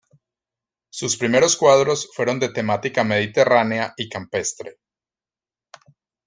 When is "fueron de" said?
2.11-2.49